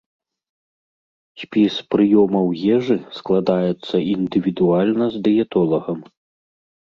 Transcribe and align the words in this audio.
Спіс 1.41 1.75
прыёмаў 1.95 2.47
ежы 2.77 2.97
складаецца 3.19 3.95
індывідуальна 4.15 5.05
з 5.19 5.23
дыетолагам. 5.29 5.99